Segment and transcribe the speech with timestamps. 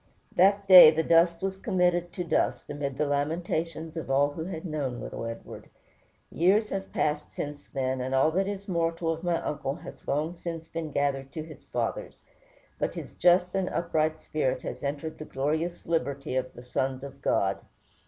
[0.35, 4.65] That day the dust was committed to dust, amid the lamentations of all who had
[4.65, 5.69] known little Edward.
[6.31, 10.33] Years have passed since then, and all that is mortal of my uncle has long
[10.33, 12.23] since been gathered to his fathers;
[12.79, 17.21] but his just and upright spirit has entered the glorious liberty of the sons of
[17.21, 17.59] God.